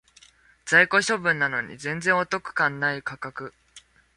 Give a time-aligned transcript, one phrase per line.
[0.65, 3.53] 在庫処分なのに全然お得感ない価格